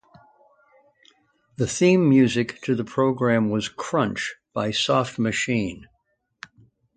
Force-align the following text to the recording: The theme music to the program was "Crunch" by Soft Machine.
The 1.57 1.67
theme 1.67 2.09
music 2.09 2.59
to 2.63 2.73
the 2.73 2.83
program 2.83 3.51
was 3.51 3.69
"Crunch" 3.69 4.33
by 4.51 4.71
Soft 4.71 5.19
Machine. 5.19 5.87